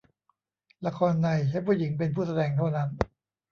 [0.85, 2.89] ละครใน ใช้ผู้หญิงเป็นผู้แสดงเท่านั้น